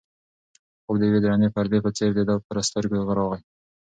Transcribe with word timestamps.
خوب 0.83 0.95
د 0.99 1.03
یوې 1.09 1.19
درنې 1.23 1.49
پردې 1.55 1.79
په 1.85 1.89
څېر 1.97 2.09
د 2.15 2.19
ده 2.29 2.35
پر 2.47 2.57
سترګو 2.67 3.15
راغی. 3.17 3.41